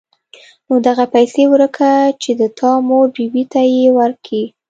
[0.67, 1.91] نو دغه پيسې وركه
[2.21, 4.43] چې د تا مور بي بي ته يې وركي.